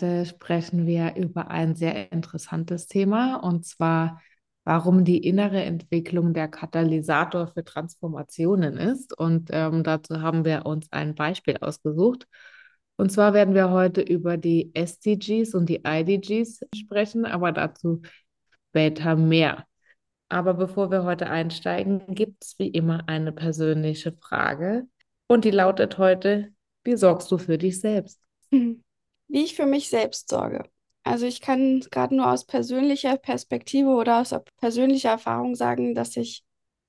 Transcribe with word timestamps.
Heute 0.00 0.24
sprechen 0.24 0.86
wir 0.86 1.14
über 1.16 1.50
ein 1.50 1.74
sehr 1.74 2.10
interessantes 2.10 2.86
Thema 2.86 3.36
und 3.36 3.66
zwar, 3.66 4.22
warum 4.64 5.04
die 5.04 5.18
innere 5.18 5.62
Entwicklung 5.62 6.32
der 6.32 6.48
Katalysator 6.48 7.48
für 7.48 7.64
Transformationen 7.64 8.78
ist. 8.78 9.12
Und 9.18 9.50
ähm, 9.52 9.84
dazu 9.84 10.22
haben 10.22 10.46
wir 10.46 10.64
uns 10.64 10.90
ein 10.90 11.14
Beispiel 11.14 11.58
ausgesucht. 11.58 12.26
Und 12.96 13.12
zwar 13.12 13.34
werden 13.34 13.54
wir 13.54 13.70
heute 13.72 14.00
über 14.00 14.38
die 14.38 14.74
SDGs 14.74 15.54
und 15.54 15.68
die 15.68 15.82
IDGs 15.84 16.60
sprechen, 16.74 17.26
aber 17.26 17.52
dazu 17.52 18.00
später 18.70 19.16
mehr. 19.16 19.66
Aber 20.30 20.54
bevor 20.54 20.90
wir 20.90 21.04
heute 21.04 21.28
einsteigen, 21.28 22.14
gibt 22.14 22.42
es 22.42 22.58
wie 22.58 22.68
immer 22.68 23.06
eine 23.06 23.32
persönliche 23.32 24.12
Frage. 24.14 24.86
Und 25.26 25.44
die 25.44 25.50
lautet 25.50 25.98
heute, 25.98 26.54
wie 26.84 26.96
sorgst 26.96 27.30
du 27.30 27.36
für 27.36 27.58
dich 27.58 27.80
selbst? 27.80 28.18
Wie 29.30 29.44
ich 29.44 29.54
für 29.54 29.66
mich 29.66 29.88
selbst 29.88 30.28
sorge. 30.28 30.64
Also 31.04 31.24
ich 31.24 31.40
kann 31.40 31.80
gerade 31.90 32.14
nur 32.14 32.30
aus 32.30 32.44
persönlicher 32.44 33.16
Perspektive 33.16 33.90
oder 33.90 34.20
aus 34.20 34.34
persönlicher 34.58 35.10
Erfahrung 35.10 35.54
sagen, 35.54 35.94
dass 35.94 36.16
ich 36.16 36.44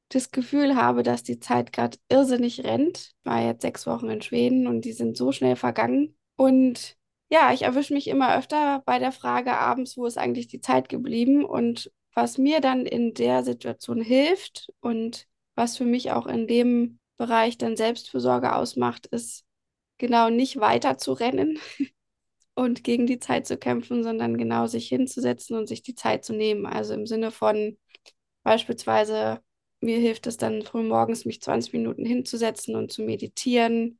das 0.09 0.31
Gefühl 0.31 0.75
habe, 0.75 1.03
dass 1.03 1.23
die 1.23 1.39
Zeit 1.39 1.71
gerade 1.71 1.97
irrsinnig 2.09 2.63
rennt. 2.63 2.97
Ich 2.97 3.13
war 3.23 3.41
jetzt 3.41 3.61
sechs 3.61 3.87
Wochen 3.87 4.09
in 4.09 4.21
Schweden 4.21 4.67
und 4.67 4.83
die 4.85 4.91
sind 4.91 5.15
so 5.15 5.31
schnell 5.31 5.55
vergangen. 5.55 6.17
Und 6.35 6.97
ja, 7.29 7.53
ich 7.53 7.61
erwische 7.61 7.93
mich 7.93 8.07
immer 8.07 8.35
öfter 8.35 8.81
bei 8.85 8.99
der 8.99 9.11
Frage 9.11 9.53
abends, 9.57 9.95
wo 9.95 10.05
ist 10.05 10.17
eigentlich 10.17 10.47
die 10.47 10.59
Zeit 10.59 10.89
geblieben? 10.89 11.45
Und 11.45 11.91
was 12.13 12.37
mir 12.37 12.59
dann 12.59 12.85
in 12.85 13.13
der 13.13 13.43
Situation 13.43 14.01
hilft 14.01 14.69
und 14.81 15.27
was 15.55 15.77
für 15.77 15.85
mich 15.85 16.11
auch 16.11 16.27
in 16.27 16.47
dem 16.47 16.99
Bereich 17.17 17.57
dann 17.57 17.77
Selbstfürsorge 17.77 18.55
ausmacht, 18.55 19.05
ist 19.05 19.45
genau 19.97 20.29
nicht 20.29 20.59
weiter 20.59 20.97
zu 20.97 21.13
rennen 21.13 21.59
und 22.61 22.83
gegen 22.83 23.07
die 23.07 23.19
Zeit 23.19 23.47
zu 23.47 23.57
kämpfen, 23.57 24.03
sondern 24.03 24.37
genau 24.37 24.67
sich 24.67 24.87
hinzusetzen 24.87 25.57
und 25.57 25.67
sich 25.67 25.81
die 25.83 25.95
Zeit 25.95 26.23
zu 26.23 26.33
nehmen. 26.33 26.65
Also 26.65 26.93
im 26.93 27.07
Sinne 27.07 27.31
von 27.31 27.77
beispielsweise, 28.43 29.41
mir 29.81 29.97
hilft 29.99 30.27
es 30.27 30.37
dann 30.37 30.61
früh 30.63 30.83
morgens, 30.83 31.25
mich 31.25 31.41
20 31.41 31.73
Minuten 31.73 32.05
hinzusetzen 32.05 32.75
und 32.75 32.91
zu 32.91 33.01
meditieren. 33.03 33.99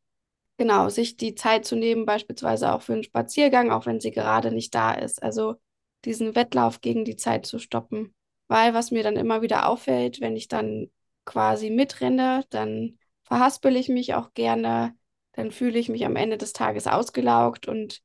Genau, 0.57 0.89
sich 0.89 1.17
die 1.17 1.35
Zeit 1.35 1.65
zu 1.65 1.75
nehmen, 1.75 2.05
beispielsweise 2.05 2.71
auch 2.71 2.83
für 2.83 2.93
einen 2.93 3.03
Spaziergang, 3.03 3.71
auch 3.71 3.85
wenn 3.87 3.99
sie 3.99 4.11
gerade 4.11 4.51
nicht 4.51 4.75
da 4.75 4.93
ist. 4.93 5.23
Also 5.23 5.55
diesen 6.05 6.35
Wettlauf 6.35 6.81
gegen 6.81 7.05
die 7.05 7.15
Zeit 7.15 7.45
zu 7.45 7.57
stoppen. 7.59 8.13
Weil 8.47 8.73
was 8.73 8.91
mir 8.91 9.03
dann 9.03 9.15
immer 9.15 9.41
wieder 9.41 9.67
auffällt, 9.67 10.21
wenn 10.21 10.35
ich 10.35 10.47
dann 10.47 10.91
quasi 11.25 11.69
mitrenne, 11.69 12.45
dann 12.49 12.99
verhaspel 13.23 13.75
ich 13.75 13.89
mich 13.89 14.13
auch 14.13 14.33
gerne, 14.33 14.95
dann 15.33 15.51
fühle 15.51 15.79
ich 15.79 15.89
mich 15.89 16.05
am 16.05 16.15
Ende 16.15 16.37
des 16.37 16.53
Tages 16.53 16.87
ausgelaugt 16.87 17.67
und 17.67 18.01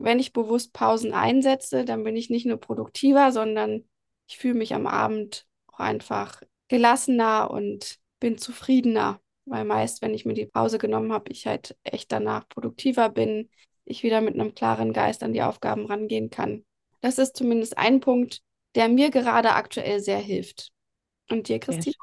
wenn 0.00 0.18
ich 0.18 0.32
bewusst 0.32 0.72
Pausen 0.72 1.12
einsetze, 1.12 1.84
dann 1.84 2.04
bin 2.04 2.16
ich 2.16 2.30
nicht 2.30 2.46
nur 2.46 2.58
produktiver, 2.58 3.32
sondern 3.32 3.84
ich 4.28 4.38
fühle 4.38 4.54
mich 4.54 4.74
am 4.74 4.86
Abend 4.86 5.46
auch 5.66 5.80
einfach 5.80 6.42
gelassener 6.68 7.50
und 7.50 7.98
bin 8.20 8.38
zufriedener, 8.38 9.20
weil 9.46 9.64
meist, 9.64 10.02
wenn 10.02 10.14
ich 10.14 10.24
mir 10.24 10.34
die 10.34 10.46
Pause 10.46 10.78
genommen 10.78 11.12
habe, 11.12 11.30
ich 11.32 11.46
halt 11.46 11.76
echt 11.84 12.12
danach 12.12 12.48
produktiver 12.48 13.08
bin, 13.08 13.48
ich 13.84 14.02
wieder 14.02 14.20
mit 14.20 14.34
einem 14.34 14.54
klaren 14.54 14.92
Geist 14.92 15.22
an 15.22 15.32
die 15.32 15.42
Aufgaben 15.42 15.86
rangehen 15.86 16.30
kann. 16.30 16.64
Das 17.00 17.18
ist 17.18 17.36
zumindest 17.36 17.78
ein 17.78 18.00
Punkt, 18.00 18.42
der 18.74 18.88
mir 18.88 19.10
gerade 19.10 19.52
aktuell 19.54 20.00
sehr 20.00 20.18
hilft. 20.18 20.70
Und 21.30 21.48
dir, 21.48 21.58
Christine? 21.58 21.94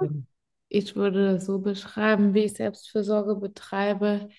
Ich 0.67 0.95
würde 0.95 1.33
das 1.33 1.45
so 1.45 1.59
beschreiben, 1.59 2.33
wie 2.33 2.45
ich 2.45 2.53
Selbstfürsorge 2.53 3.35
betreibe. 3.35 4.29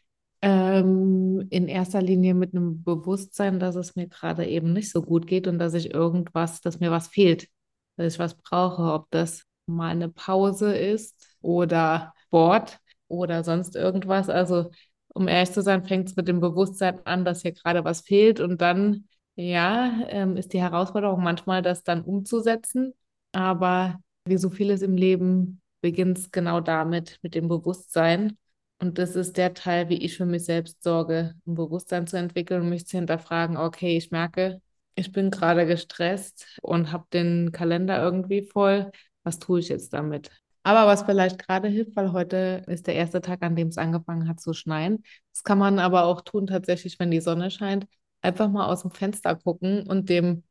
Ähm, 0.46 1.48
in 1.50 1.66
erster 1.66 2.00
Linie 2.00 2.32
mit 2.34 2.54
einem 2.54 2.84
Bewusstsein, 2.84 3.58
dass 3.58 3.74
es 3.74 3.96
mir 3.96 4.06
gerade 4.06 4.46
eben 4.46 4.72
nicht 4.72 4.92
so 4.92 5.02
gut 5.02 5.26
geht 5.26 5.48
und 5.48 5.58
dass 5.58 5.74
ich 5.74 5.92
irgendwas, 5.92 6.60
dass 6.60 6.78
mir 6.78 6.92
was 6.92 7.08
fehlt, 7.08 7.48
dass 7.96 8.14
ich 8.14 8.18
was 8.20 8.34
brauche, 8.36 8.92
ob 8.92 9.10
das 9.10 9.42
mal 9.66 9.88
eine 9.88 10.08
Pause 10.08 10.76
ist 10.76 11.16
oder 11.40 12.14
Sport 12.26 12.78
oder 13.08 13.42
sonst 13.42 13.74
irgendwas. 13.74 14.28
Also, 14.28 14.70
um 15.08 15.26
ehrlich 15.26 15.50
zu 15.50 15.62
sein, 15.62 15.84
fängt 15.84 16.10
es 16.10 16.16
mit 16.16 16.28
dem 16.28 16.38
Bewusstsein 16.38 17.04
an, 17.06 17.24
dass 17.24 17.42
hier 17.42 17.52
gerade 17.52 17.84
was 17.84 18.02
fehlt 18.02 18.38
und 18.38 18.60
dann 18.60 19.08
ja, 19.34 20.00
ähm, 20.08 20.36
ist 20.36 20.52
die 20.52 20.60
Herausforderung 20.60 21.24
manchmal, 21.24 21.60
das 21.62 21.82
dann 21.82 22.02
umzusetzen. 22.02 22.94
Aber 23.32 23.98
wie 24.26 24.38
so 24.38 24.48
vieles 24.50 24.82
im 24.82 24.96
Leben 24.96 25.60
beginnt 25.80 26.18
es 26.18 26.30
genau 26.30 26.60
damit, 26.60 27.18
mit 27.22 27.34
dem 27.34 27.48
Bewusstsein. 27.48 28.38
Und 28.78 28.98
das 28.98 29.16
ist 29.16 29.36
der 29.36 29.54
Teil, 29.54 29.88
wie 29.88 30.02
ich 30.02 30.16
für 30.16 30.26
mich 30.26 30.44
selbst 30.44 30.82
sorge, 30.82 31.34
ein 31.46 31.54
Bewusstsein 31.54 32.06
zu 32.06 32.18
entwickeln 32.18 32.62
und 32.62 32.68
mich 32.68 32.86
zu 32.86 32.98
hinterfragen, 32.98 33.56
okay, 33.56 33.96
ich 33.96 34.10
merke, 34.10 34.60
ich 34.94 35.12
bin 35.12 35.30
gerade 35.30 35.66
gestresst 35.66 36.58
und 36.62 36.92
habe 36.92 37.06
den 37.12 37.52
Kalender 37.52 38.02
irgendwie 38.02 38.42
voll. 38.42 38.90
Was 39.24 39.38
tue 39.38 39.60
ich 39.60 39.68
jetzt 39.68 39.92
damit? 39.92 40.30
Aber 40.62 40.86
was 40.86 41.04
vielleicht 41.04 41.38
gerade 41.38 41.68
hilft, 41.68 41.96
weil 41.96 42.12
heute 42.12 42.64
ist 42.66 42.86
der 42.86 42.96
erste 42.96 43.20
Tag, 43.20 43.42
an 43.42 43.56
dem 43.56 43.68
es 43.68 43.78
angefangen 43.78 44.28
hat 44.28 44.40
zu 44.40 44.52
schneien. 44.52 45.04
Das 45.32 45.44
kann 45.44 45.58
man 45.58 45.78
aber 45.78 46.04
auch 46.04 46.22
tun 46.22 46.46
tatsächlich, 46.46 46.98
wenn 46.98 47.10
die 47.10 47.20
Sonne 47.20 47.50
scheint 47.50 47.86
einfach 48.20 48.48
mal 48.50 48.66
aus 48.66 48.82
dem 48.82 48.90
Fenster 48.90 49.36
gucken 49.36 49.86
und 49.86 50.08
dem 50.08 50.42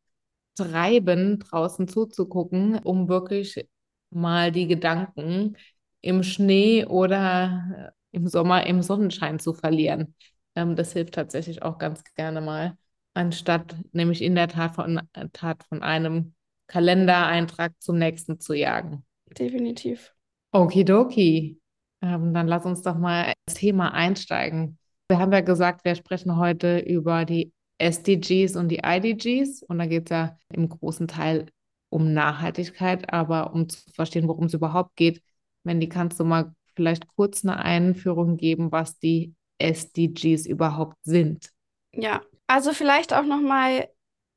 Treiben 0.55 1.39
draußen 1.39 1.87
zuzugucken, 1.87 2.79
um 2.79 3.09
wirklich 3.09 3.67
mal 4.09 4.51
die 4.51 4.67
Gedanken 4.67 5.57
im 6.01 6.23
Schnee 6.23 6.85
oder 6.85 7.93
im 8.15 8.27
Sommer 8.27 8.65
im 8.65 8.81
Sonnenschein 8.81 9.39
zu 9.39 9.53
verlieren. 9.53 10.15
Ähm, 10.55 10.75
das 10.75 10.93
hilft 10.93 11.13
tatsächlich 11.13 11.61
auch 11.61 11.77
ganz 11.77 12.03
gerne 12.15 12.41
mal, 12.41 12.77
anstatt 13.13 13.75
nämlich 13.91 14.21
in 14.21 14.35
der 14.35 14.47
Tat 14.47 14.75
von, 14.75 15.01
äh, 15.13 15.27
Tat 15.33 15.63
von 15.65 15.83
einem 15.83 16.33
Kalendereintrag 16.67 17.73
zum 17.79 17.97
nächsten 17.97 18.39
zu 18.39 18.53
jagen. 18.53 19.05
Definitiv. 19.37 20.13
Okidoki. 20.51 21.59
Ähm, 22.01 22.33
dann 22.33 22.47
lass 22.47 22.65
uns 22.65 22.81
doch 22.81 22.97
mal 22.97 23.33
ins 23.45 23.57
Thema 23.57 23.93
einsteigen. 23.93 24.77
Wir 25.09 25.19
haben 25.19 25.31
ja 25.31 25.41
gesagt, 25.41 25.85
wir 25.85 25.95
sprechen 25.95 26.37
heute 26.37 26.79
über 26.79 27.25
die 27.25 27.51
SDGs 27.77 28.55
und 28.55 28.69
die 28.69 28.81
IDGs. 28.83 29.61
Und 29.63 29.79
da 29.79 29.85
geht 29.85 30.05
es 30.05 30.09
ja 30.11 30.37
im 30.53 30.69
großen 30.69 31.07
Teil 31.07 31.47
um 31.89 32.13
Nachhaltigkeit, 32.13 33.11
aber 33.13 33.53
um 33.53 33.69
zu 33.69 33.79
verstehen, 33.91 34.27
worum 34.27 34.45
es 34.45 34.53
überhaupt 34.53 34.95
geht, 34.95 35.21
Mandy, 35.63 35.89
kannst 35.89 36.19
du 36.19 36.23
mal 36.23 36.53
vielleicht 36.75 37.07
kurz 37.15 37.43
eine 37.43 37.57
Einführung 37.57 38.37
geben, 38.37 38.71
was 38.71 38.99
die 38.99 39.33
SDGs 39.57 40.45
überhaupt 40.45 40.97
sind? 41.03 41.49
Ja, 41.93 42.21
also 42.47 42.73
vielleicht 42.73 43.13
auch 43.13 43.23
noch 43.23 43.41
mal 43.41 43.87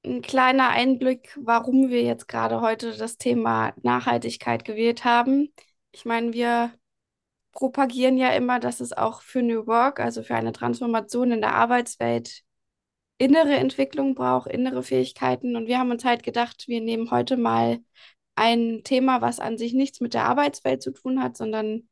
ein 0.04 0.22
kleiner 0.22 0.68
Einblick, 0.68 1.36
warum 1.40 1.90
wir 1.90 2.02
jetzt 2.02 2.28
gerade 2.28 2.60
heute 2.60 2.96
das 2.96 3.18
Thema 3.18 3.74
Nachhaltigkeit 3.82 4.64
gewählt 4.64 5.04
haben. 5.04 5.52
Ich 5.92 6.04
meine, 6.04 6.32
wir 6.32 6.72
propagieren 7.52 8.16
ja 8.16 8.30
immer, 8.30 8.60
dass 8.60 8.80
es 8.80 8.92
auch 8.92 9.22
für 9.22 9.42
New 9.42 9.66
Work, 9.66 10.00
also 10.00 10.22
für 10.22 10.36
eine 10.36 10.52
Transformation 10.52 11.32
in 11.32 11.40
der 11.40 11.54
Arbeitswelt, 11.54 12.42
innere 13.18 13.56
Entwicklung 13.56 14.14
braucht, 14.14 14.48
innere 14.48 14.82
Fähigkeiten. 14.82 15.56
Und 15.56 15.66
wir 15.66 15.78
haben 15.78 15.90
uns 15.90 16.04
halt 16.04 16.22
gedacht, 16.22 16.68
wir 16.68 16.80
nehmen 16.80 17.10
heute 17.10 17.36
mal 17.36 17.80
ein 18.36 18.82
Thema, 18.84 19.20
was 19.20 19.40
an 19.40 19.58
sich 19.58 19.74
nichts 19.74 20.00
mit 20.00 20.14
der 20.14 20.24
Arbeitswelt 20.26 20.82
zu 20.82 20.92
tun 20.92 21.20
hat, 21.20 21.36
sondern 21.36 21.88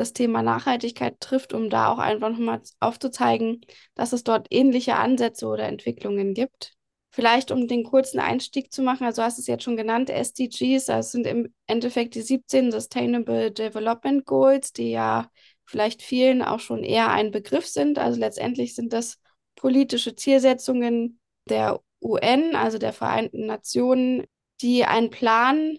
das 0.00 0.14
Thema 0.14 0.42
Nachhaltigkeit 0.42 1.20
trifft, 1.20 1.52
um 1.52 1.68
da 1.68 1.92
auch 1.92 1.98
einfach 1.98 2.30
nochmal 2.30 2.62
aufzuzeigen, 2.80 3.60
dass 3.94 4.14
es 4.14 4.24
dort 4.24 4.46
ähnliche 4.50 4.96
Ansätze 4.96 5.46
oder 5.46 5.64
Entwicklungen 5.64 6.32
gibt. 6.32 6.72
Vielleicht 7.10 7.50
um 7.50 7.68
den 7.68 7.84
kurzen 7.84 8.18
Einstieg 8.18 8.72
zu 8.72 8.82
machen, 8.82 9.04
also 9.04 9.22
hast 9.22 9.36
du 9.36 9.42
es 9.42 9.46
jetzt 9.46 9.64
schon 9.64 9.76
genannt, 9.76 10.08
SDGs, 10.08 10.86
das 10.86 11.12
sind 11.12 11.26
im 11.26 11.52
Endeffekt 11.66 12.14
die 12.14 12.22
17 12.22 12.72
Sustainable 12.72 13.50
Development 13.50 14.24
Goals, 14.24 14.72
die 14.72 14.90
ja 14.90 15.28
vielleicht 15.66 16.02
vielen 16.02 16.40
auch 16.40 16.60
schon 16.60 16.82
eher 16.82 17.10
ein 17.10 17.30
Begriff 17.30 17.66
sind. 17.66 17.98
Also 17.98 18.18
letztendlich 18.18 18.74
sind 18.74 18.94
das 18.94 19.18
politische 19.54 20.16
Zielsetzungen 20.16 21.20
der 21.48 21.80
UN, 22.00 22.54
also 22.54 22.78
der 22.78 22.94
Vereinten 22.94 23.44
Nationen, 23.44 24.24
die 24.62 24.84
einen 24.84 25.10
Plan 25.10 25.76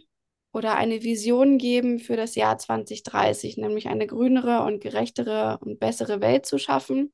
oder 0.53 0.75
eine 0.75 1.03
Vision 1.03 1.57
geben 1.57 2.00
für 2.00 2.18
das 2.18 2.36
Jahr 2.36 2.57
2030, 2.57 3.57
nämlich 3.57 3.88
eine 3.88 4.07
grünere 4.07 4.63
und 4.63 4.81
gerechtere 4.81 5.59
und 5.62 5.80
bessere 5.80 6.21
Welt 6.21 6.45
zu 6.45 6.57
schaffen. 6.57 7.13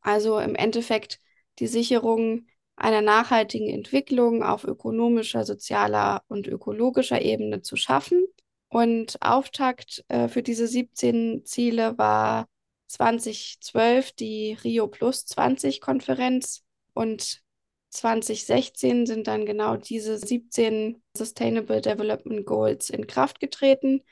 Also 0.00 0.38
im 0.38 0.54
Endeffekt 0.54 1.18
die 1.58 1.68
Sicherung 1.68 2.46
einer 2.76 3.02
nachhaltigen 3.02 3.68
Entwicklung 3.68 4.42
auf 4.42 4.64
ökonomischer, 4.64 5.44
sozialer 5.44 6.22
und 6.28 6.48
ökologischer 6.48 7.22
Ebene 7.22 7.62
zu 7.62 7.76
schaffen. 7.76 8.26
Und 8.68 9.18
Auftakt 9.20 10.04
äh, 10.08 10.28
für 10.28 10.42
diese 10.42 10.66
17 10.66 11.44
Ziele 11.44 11.98
war 11.98 12.48
2012 12.88 14.12
die 14.12 14.56
Rio 14.64 14.88
Plus 14.88 15.26
20 15.26 15.80
Konferenz 15.80 16.64
und 16.94 17.42
2016 17.90 19.06
sind 19.06 19.26
dann 19.26 19.46
genau 19.46 19.76
diese 19.76 20.18
17 20.18 21.01
Sustainable 21.16 21.80
Development 21.80 22.44
Goals 22.46 22.90
in 22.90 23.06
Kraft 23.06 23.40
getreten 23.40 24.02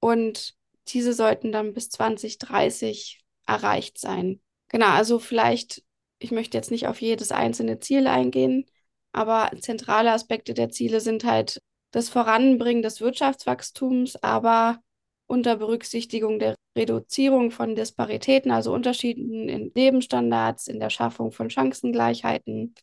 und 0.00 0.54
diese 0.88 1.12
sollten 1.12 1.52
dann 1.52 1.74
bis 1.74 1.90
2030 1.90 3.20
erreicht 3.46 3.98
sein. 3.98 4.40
Genau, 4.68 4.88
also 4.88 5.18
vielleicht 5.18 5.82
Ich 6.18 6.32
möchte 6.32 6.56
jetzt 6.58 6.70
nicht 6.70 6.88
auf 6.88 7.00
jedes 7.00 7.30
einzelne 7.30 7.78
Ziel 7.78 8.06
eingehen, 8.06 8.66
aber 9.12 9.50
zentrale 9.60 10.12
Aspekte 10.12 10.54
der 10.54 10.70
Ziele 10.70 11.00
sind 11.00 11.24
halt 11.24 11.60
das 11.90 12.08
Voranbringen 12.08 12.82
des 12.82 13.00
Wirtschaftswachstums, 13.00 14.16
aber 14.16 14.80
unter 15.26 15.56
Berücksichtigung 15.56 16.38
der 16.38 16.54
Reduzierung 16.76 17.50
von 17.50 17.74
Disparitäten, 17.74 18.50
also 18.50 18.72
Unterschieden 18.72 19.48
in 19.48 19.72
Lebensstandards, 19.74 20.68
in 20.68 20.80
der 20.80 20.90
Schaffung 20.90 21.32
von 21.32 21.50
Chancengleichheiten, 21.50 22.74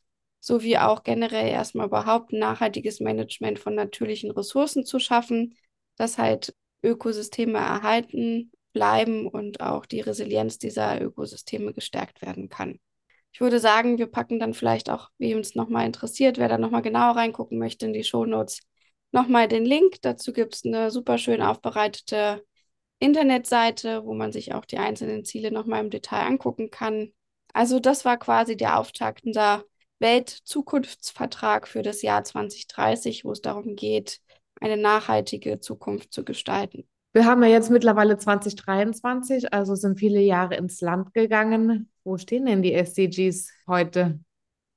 sowie 0.45 0.77
auch 0.77 1.01
generell 1.01 1.47
erstmal 1.47 1.87
überhaupt 1.87 2.31
nachhaltiges 2.31 2.99
Management 2.99 3.57
von 3.57 3.73
natürlichen 3.73 4.29
Ressourcen 4.29 4.85
zu 4.85 4.99
schaffen, 4.99 5.57
dass 5.95 6.19
halt 6.19 6.53
Ökosysteme 6.83 7.57
erhalten 7.57 8.51
bleiben 8.71 9.27
und 9.27 9.59
auch 9.59 9.87
die 9.87 10.01
Resilienz 10.01 10.59
dieser 10.59 11.01
Ökosysteme 11.01 11.73
gestärkt 11.73 12.21
werden 12.21 12.47
kann. 12.47 12.79
Ich 13.33 13.41
würde 13.41 13.59
sagen, 13.59 13.97
wir 13.97 14.05
packen 14.05 14.39
dann 14.39 14.53
vielleicht 14.53 14.91
auch, 14.91 15.09
wem 15.17 15.39
es 15.39 15.55
nochmal 15.55 15.87
interessiert, 15.87 16.37
wer 16.37 16.47
da 16.47 16.59
nochmal 16.59 16.83
genauer 16.83 17.15
reingucken 17.15 17.57
möchte 17.57 17.87
in 17.87 17.93
die 17.93 18.03
Shownotes, 18.03 18.59
nochmal 19.11 19.47
den 19.47 19.65
Link. 19.65 19.99
Dazu 20.03 20.31
gibt 20.31 20.53
es 20.53 20.63
eine 20.63 20.91
super 20.91 21.17
schön 21.17 21.41
aufbereitete 21.41 22.45
Internetseite, 22.99 24.05
wo 24.05 24.13
man 24.13 24.31
sich 24.31 24.53
auch 24.53 24.65
die 24.65 24.77
einzelnen 24.77 25.25
Ziele 25.25 25.51
nochmal 25.51 25.83
im 25.83 25.89
Detail 25.89 26.27
angucken 26.27 26.69
kann. 26.69 27.13
Also 27.51 27.79
das 27.79 28.05
war 28.05 28.17
quasi 28.17 28.55
der 28.55 28.77
Auftakt 28.79 29.23
unser 29.25 29.63
Weltzukunftsvertrag 30.05 31.67
für 31.67 31.81
das 31.81 32.03
Jahr 32.03 32.23
2030, 32.23 33.25
wo 33.25 33.31
es 33.31 33.41
darum 33.41 33.75
geht, 33.75 34.21
eine 34.61 34.77
nachhaltige 34.77 35.59
Zukunft 35.59 36.13
zu 36.13 36.23
gestalten. 36.23 36.87
Wir 37.11 37.25
haben 37.25 37.41
ja 37.41 37.49
jetzt 37.49 37.71
mittlerweile 37.71 38.15
2023, 38.15 39.51
also 39.51 39.73
sind 39.73 39.97
viele 39.97 40.19
Jahre 40.19 40.57
ins 40.57 40.79
Land 40.81 41.13
gegangen. 41.15 41.89
Wo 42.03 42.17
stehen 42.17 42.45
denn 42.45 42.61
die 42.61 42.73
SDGs 42.73 43.49
heute? 43.67 44.19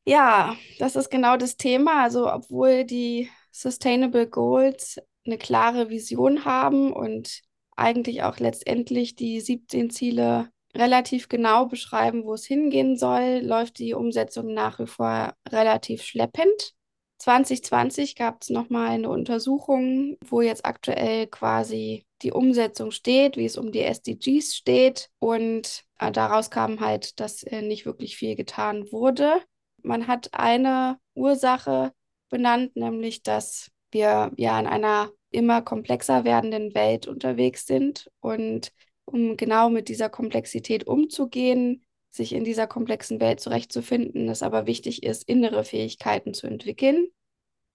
Ja, 0.06 0.56
das 0.78 0.96
ist 0.96 1.10
genau 1.10 1.36
das 1.36 1.58
Thema. 1.58 2.04
Also, 2.04 2.32
obwohl 2.32 2.84
die 2.84 3.28
Sustainable 3.52 4.28
Goals 4.28 4.98
eine 5.26 5.36
klare 5.36 5.90
Vision 5.90 6.46
haben 6.46 6.90
und 6.94 7.42
eigentlich 7.76 8.22
auch 8.22 8.38
letztendlich 8.38 9.14
die 9.14 9.40
17 9.42 9.90
Ziele 9.90 10.48
relativ 10.78 11.28
genau 11.28 11.66
beschreiben, 11.66 12.25
wo 12.25 12.34
es 12.34 12.46
hingehen 12.46 12.96
soll, 12.96 13.40
läuft 13.42 13.78
die 13.78 13.94
Umsetzung 13.94 14.54
nach 14.54 14.78
wie 14.78 14.86
vor 14.86 15.34
relativ 15.50 16.02
schleppend. 16.02 16.75
2020 17.19 18.14
gab 18.14 18.42
es 18.42 18.50
nochmal 18.50 18.90
eine 18.90 19.10
Untersuchung, 19.10 20.16
wo 20.25 20.40
jetzt 20.40 20.64
aktuell 20.64 21.26
quasi 21.26 22.06
die 22.22 22.30
Umsetzung 22.30 22.92
steht, 22.92 23.36
wie 23.36 23.44
es 23.44 23.58
um 23.58 23.72
die 23.72 23.82
SDGs 23.82 24.54
steht. 24.54 25.10
Und 25.19 25.84
äh, 25.98 26.12
daraus 26.12 26.50
kam 26.50 26.81
halt, 26.81 27.19
dass 27.19 27.42
äh, 27.42 27.62
nicht 27.62 27.86
wirklich 27.86 28.16
viel 28.16 28.36
getan 28.36 28.90
wurde. 28.92 29.42
Man 29.82 30.06
hat 30.06 30.31
eine 30.32 30.98
Ursache 31.14 31.92
benannt, 32.28 32.76
nämlich 32.76 33.22
dass 33.24 33.70
wir 33.90 34.31
ja 34.36 34.58
in 34.60 34.66
einer 34.66 35.10
immer 35.31 35.60
komplexer 35.60 36.24
werdenden 36.24 36.74
Welt 36.74 37.06
unterwegs 37.08 37.66
sind 37.66 38.10
und 38.20 38.72
um 39.08 39.37
genau 39.37 39.70
mit 39.70 39.88
dieser 39.88 40.08
Komplexität 40.08 40.87
umzugehen, 40.87 41.84
sich 42.10 42.32
in 42.32 42.44
dieser 42.44 42.66
komplexen 42.66 43.20
Welt 43.20 43.40
zurechtzufinden, 43.40 44.28
es 44.28 44.43
aber 44.43 44.66
wichtig 44.66 45.02
ist, 45.02 45.28
innere 45.28 45.64
Fähigkeiten 45.64 46.34
zu 46.34 46.46
entwickeln. 46.46 47.08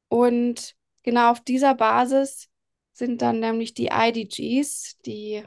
Und 0.09 0.75
genau 1.03 1.31
auf 1.31 1.41
dieser 1.41 1.75
Basis 1.75 2.49
sind 2.93 3.21
dann 3.21 3.39
nämlich 3.39 3.73
die 3.73 3.89
IDGs, 3.91 4.97
die 5.05 5.43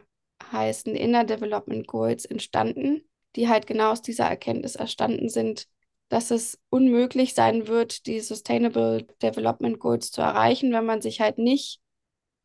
heißen 0.50 0.94
Inner 0.94 1.25
Development 1.25 1.87
Goals, 1.87 2.25
entstanden, 2.25 3.09
die 3.37 3.49
halt 3.49 3.67
genau 3.67 3.93
aus 3.93 4.03
dieser 4.03 4.25
Erkenntnis 4.25 4.77
erstanden 4.77 5.29
sind, 5.29 5.69
dass 6.09 6.31
es 6.31 6.61
unmöglich 6.71 7.35
sein 7.35 7.67
wird, 7.67 8.06
die 8.06 8.21
Sustainable 8.21 9.05
Development 9.23 9.79
Goals 9.79 10.11
zu 10.11 10.21
erreichen, 10.21 10.73
wenn 10.73 10.87
man 10.87 11.03
sich 11.03 11.21
halt 11.21 11.38
nicht 11.38 11.81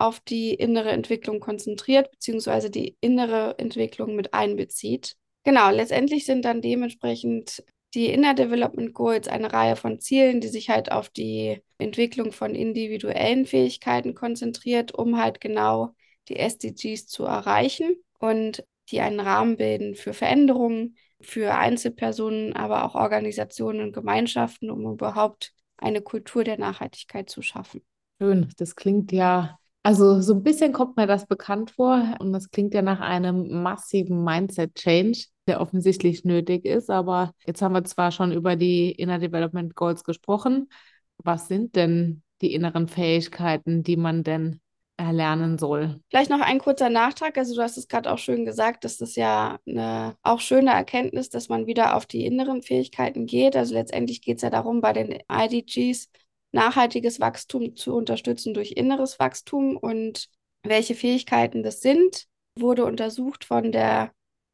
auf 0.02 0.20
die 0.20 0.54
innere 0.54 0.92
Entwicklung 0.92 1.40
konzentriert, 1.40 2.12
beziehungsweise 2.12 2.70
die 2.70 2.98
innere 3.02 3.58
Entwicklung 3.58 4.16
mit 4.16 4.34
einbezieht. 4.34 5.16
Genau, 5.44 5.70
letztendlich 5.70 6.26
sind 6.26 6.46
dann 6.46 6.62
dementsprechend 6.62 7.64
die 7.94 8.08
Inner 8.08 8.34
Development 8.34 8.94
Goals 8.94 9.28
eine 9.28 9.52
Reihe 9.52 9.76
von 9.76 10.00
Zielen, 10.00 10.40
die 10.40 10.48
sich 10.48 10.70
halt 10.70 10.92
auf 10.92 11.10
die 11.10 11.62
Entwicklung 11.78 12.32
von 12.32 12.56
individuellen 12.56 13.46
Fähigkeiten 13.46 14.14
konzentriert, 14.14 14.94
um 14.94 15.18
halt 15.22 15.42
genau 15.42 15.94
die 16.30 16.38
SDGs 16.38 17.08
zu 17.08 17.26
erreichen 17.26 17.96
und 18.20 18.64
die 18.90 19.02
einen 19.02 19.20
Rahmen 19.20 19.58
bilden 19.58 19.96
für 19.96 20.14
Veränderungen, 20.14 20.96
für 21.20 21.56
Einzelpersonen, 21.56 22.54
aber 22.54 22.86
auch 22.86 22.96
Organisationen 22.96 23.82
und 23.82 23.94
Gemeinschaften, 23.94 24.70
um 24.72 24.86
überhaupt 24.92 25.54
eine 25.78 26.02
Kultur 26.02 26.44
der 26.44 26.58
Nachhaltigkeit 26.58 27.30
zu 27.30 27.42
schaffen. 27.42 27.82
Schön, 28.20 28.50
das 28.58 28.76
klingt 28.76 29.12
ja 29.12 29.60
also 29.84 30.22
so 30.22 30.34
ein 30.34 30.44
bisschen 30.44 30.74
kommt 30.74 30.98
mir 30.98 31.08
das 31.08 31.26
bekannt 31.26 31.72
vor 31.72 32.16
und 32.20 32.34
das 32.34 32.52
klingt 32.52 32.74
ja 32.74 32.82
nach 32.82 33.00
einem 33.00 33.64
massiven 33.64 34.24
Mindset-Change, 34.24 35.26
der 35.48 35.60
offensichtlich 35.60 36.24
nötig 36.24 36.66
ist. 36.66 36.90
Aber 36.90 37.32
jetzt 37.46 37.62
haben 37.62 37.74
wir 37.74 37.84
zwar 37.84 38.12
schon 38.12 38.32
über 38.32 38.56
die 38.56 38.92
Inner 38.92 39.20
Development 39.20 39.76
Goals 39.76 40.04
gesprochen. 40.04 40.70
Was 41.18 41.48
sind 41.48 41.76
denn 41.76 42.22
die 42.42 42.54
inneren 42.54 42.88
Fähigkeiten, 42.88 43.84
die 43.84 43.98
man 43.98 44.24
denn 44.24 44.60
erlernen 44.98 45.58
soll? 45.58 46.00
Vielleicht 46.10 46.30
noch 46.30 46.42
ein 46.42 46.60
kurzer 46.60 46.90
Nachtrag. 46.90 47.38
Also 47.38 47.56
du 47.56 47.62
hast 47.62 47.78
es 47.78 47.88
gerade 47.88 48.12
auch 48.12 48.20
schön 48.20 48.46
gesagt, 48.46 48.86
dass 48.86 48.98
das 48.98 49.16
ja 49.16 49.58
eine 49.68 50.16
auch 50.22 50.40
schöne 50.40 50.72
Erkenntnis, 50.72 51.30
dass 51.30 51.50
man 51.50 51.66
wieder 51.66 51.96
auf 51.96 52.06
die 52.06 52.26
inneren 52.26 52.62
Fähigkeiten 52.62 53.26
geht. 53.26 53.56
Also 53.56 53.74
letztendlich 53.74 54.22
geht 54.22 54.38
es 54.38 54.44
ja 54.44 54.52
darum, 54.52 54.82
bei 54.82 54.94
den 54.94 55.20
IDGs 55.32 56.10
nachhaltiges 56.52 57.20
Wachstum 57.20 57.76
zu 57.76 57.96
unterstützen 57.96 58.54
durch 58.54 58.72
inneres 58.72 59.20
Wachstum 59.20 59.78
und 59.78 60.28
welche 60.64 60.96
Fähigkeiten 60.96 61.64
das 61.64 61.82
sind, 61.82 62.28
wurde 62.58 62.86
untersucht 62.86 63.46
von 63.46 63.72
der, 63.72 64.12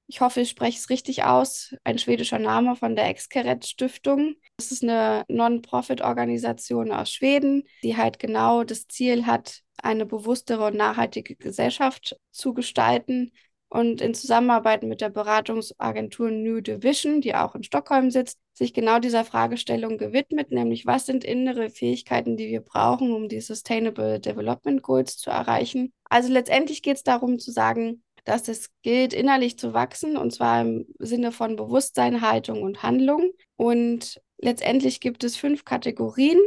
ich 0.07 0.21
hoffe, 0.21 0.41
ich 0.41 0.49
spreche 0.49 0.77
es 0.77 0.89
richtig 0.89 1.23
aus, 1.23 1.75
ein 1.83 1.97
schwedischer 1.97 2.39
Name 2.39 2.75
von 2.75 2.95
der 2.95 3.09
Exkeret 3.09 3.65
Stiftung. 3.65 4.35
Das 4.57 4.71
ist 4.71 4.83
eine 4.83 5.25
Non-Profit-Organisation 5.27 6.91
aus 6.91 7.11
Schweden, 7.11 7.63
die 7.83 7.97
halt 7.97 8.19
genau 8.19 8.63
das 8.63 8.87
Ziel 8.87 9.25
hat, 9.25 9.61
eine 9.81 10.05
bewusstere 10.05 10.65
und 10.65 10.77
nachhaltige 10.77 11.35
Gesellschaft 11.35 12.15
zu 12.31 12.53
gestalten 12.53 13.31
und 13.69 14.01
in 14.01 14.13
Zusammenarbeit 14.13 14.83
mit 14.83 15.01
der 15.01 15.09
Beratungsagentur 15.09 16.31
New 16.31 16.61
Division, 16.61 17.21
die 17.21 17.35
auch 17.35 17.53
in 17.55 17.63
Stockholm 17.63 18.11
sitzt, 18.11 18.39
sich 18.53 18.73
genau 18.73 18.99
dieser 18.99 19.25
Fragestellung 19.25 19.97
gewidmet, 19.97 20.51
nämlich 20.51 20.85
was 20.85 21.05
sind 21.05 21.23
innere 21.23 21.69
Fähigkeiten, 21.69 22.37
die 22.37 22.47
wir 22.47 22.61
brauchen, 22.61 23.11
um 23.11 23.27
die 23.27 23.41
Sustainable 23.41 24.19
Development 24.19 24.81
Goals 24.81 25.17
zu 25.17 25.29
erreichen. 25.29 25.91
Also 26.05 26.31
letztendlich 26.31 26.81
geht 26.81 26.97
es 26.97 27.03
darum 27.03 27.39
zu 27.39 27.51
sagen, 27.51 28.03
dass 28.23 28.47
es 28.47 28.69
gilt, 28.81 29.13
innerlich 29.13 29.57
zu 29.57 29.73
wachsen, 29.73 30.17
und 30.17 30.33
zwar 30.33 30.61
im 30.61 30.85
Sinne 30.99 31.31
von 31.31 31.55
Bewusstsein, 31.55 32.21
Haltung 32.21 32.61
und 32.61 32.83
Handlung. 32.83 33.31
Und 33.55 34.21
letztendlich 34.37 34.99
gibt 34.99 35.23
es 35.23 35.37
fünf 35.37 35.63
Kategorien. 35.65 36.39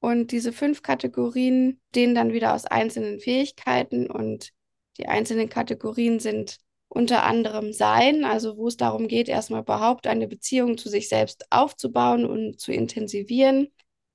Und 0.00 0.30
diese 0.30 0.52
fünf 0.52 0.82
Kategorien 0.82 1.80
stehen 1.90 2.14
dann 2.14 2.32
wieder 2.32 2.54
aus 2.54 2.64
einzelnen 2.64 3.18
Fähigkeiten 3.18 4.10
und 4.10 4.52
die 4.98 5.08
einzelnen 5.08 5.48
Kategorien 5.48 6.20
sind 6.20 6.58
unter 6.96 7.24
anderem 7.24 7.74
sein, 7.74 8.24
also 8.24 8.56
wo 8.56 8.68
es 8.68 8.78
darum 8.78 9.06
geht, 9.06 9.28
erstmal 9.28 9.60
überhaupt 9.60 10.06
eine 10.06 10.26
Beziehung 10.26 10.78
zu 10.78 10.88
sich 10.88 11.08
selbst 11.10 11.46
aufzubauen 11.50 12.24
und 12.24 12.58
zu 12.58 12.72
intensivieren. 12.72 13.68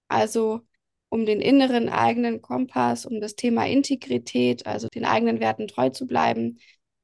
Also 0.07 0.61
um 1.09 1.25
den 1.25 1.41
inneren 1.41 1.89
eigenen 1.89 2.41
Kompass, 2.41 3.05
um 3.05 3.21
das 3.21 3.35
Thema 3.35 3.67
Integrität, 3.67 4.65
also 4.65 4.87
den 4.87 5.05
eigenen 5.05 5.39
Werten 5.39 5.67
treu 5.67 5.89
zu 5.89 6.07
bleiben 6.07 6.57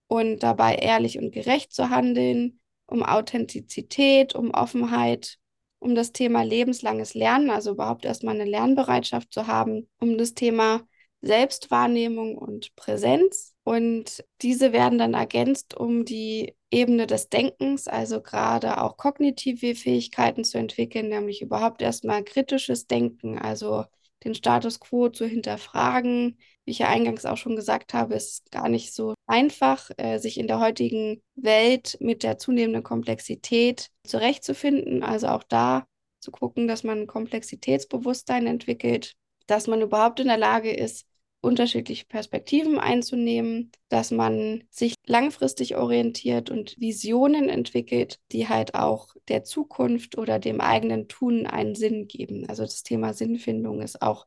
und 0.07 0.41
dabei 0.41 0.75
ehrlich 0.75 1.19
und 1.19 1.31
gerecht 1.31 1.73
zu 1.73 1.89
handeln, 1.91 2.59
um 2.87 3.03
Authentizität, 3.03 4.33
um 4.33 4.51
Offenheit, 4.51 5.37
um 5.79 5.93
das 5.93 6.11
Thema 6.11 6.41
lebenslanges 6.41 7.13
Lernen, 7.13 7.51
also 7.51 7.71
überhaupt 7.71 8.05
erstmal 8.05 8.33
eine 8.33 8.49
Lernbereitschaft 8.49 9.31
zu 9.31 9.45
haben, 9.45 9.87
um 9.99 10.17
das 10.17 10.33
Thema 10.33 10.81
Selbstwahrnehmung 11.21 12.35
und 12.35 12.75
Präsenz. 12.75 13.56
Und 13.67 14.23
diese 14.41 14.71
werden 14.71 14.97
dann 14.97 15.13
ergänzt 15.13 15.75
um 15.75 16.05
die 16.05 16.55
Ebene 16.71 17.05
des 17.05 17.27
Denkens, 17.27 17.89
also 17.89 18.21
gerade 18.21 18.81
auch 18.81 18.95
kognitive 18.95 19.75
Fähigkeiten 19.75 20.45
zu 20.45 20.57
entwickeln, 20.57 21.09
nämlich 21.09 21.41
überhaupt 21.41 21.81
erstmal 21.81 22.23
kritisches 22.23 22.87
Denken, 22.87 23.37
also 23.37 23.83
den 24.23 24.35
Status 24.35 24.79
quo 24.79 25.09
zu 25.09 25.25
hinterfragen. 25.25 26.37
Wie 26.63 26.71
ich 26.71 26.79
ja 26.79 26.87
eingangs 26.87 27.25
auch 27.25 27.35
schon 27.35 27.57
gesagt 27.57 27.93
habe, 27.93 28.15
ist 28.15 28.49
gar 28.51 28.69
nicht 28.69 28.93
so 28.93 29.15
einfach, 29.25 29.91
äh, 29.97 30.17
sich 30.19 30.37
in 30.37 30.47
der 30.47 30.61
heutigen 30.61 31.21
Welt 31.35 31.97
mit 31.99 32.23
der 32.23 32.37
zunehmenden 32.37 32.83
Komplexität 32.83 33.89
zurechtzufinden. 34.05 35.03
Also 35.03 35.27
auch 35.27 35.43
da 35.43 35.85
zu 36.21 36.31
gucken, 36.31 36.69
dass 36.69 36.85
man 36.85 37.05
Komplexitätsbewusstsein 37.05 38.47
entwickelt 38.47 39.17
dass 39.47 39.67
man 39.67 39.81
überhaupt 39.81 40.19
in 40.19 40.27
der 40.27 40.37
Lage 40.37 40.71
ist, 40.71 41.06
unterschiedliche 41.41 42.05
Perspektiven 42.05 42.79
einzunehmen, 42.79 43.71
dass 43.89 44.11
man 44.11 44.63
sich 44.69 44.95
langfristig 45.05 45.75
orientiert 45.75 46.49
und 46.49 46.79
Visionen 46.79 47.49
entwickelt, 47.49 48.19
die 48.31 48.49
halt 48.49 48.75
auch 48.75 49.13
der 49.27 49.43
Zukunft 49.43 50.17
oder 50.17 50.39
dem 50.39 50.61
eigenen 50.61 51.07
Tun 51.07 51.45
einen 51.45 51.75
Sinn 51.75 52.07
geben. 52.07 52.47
Also 52.49 52.63
das 52.63 52.83
Thema 52.83 53.13
Sinnfindung 53.13 53.81
ist 53.81 54.01
auch 54.01 54.25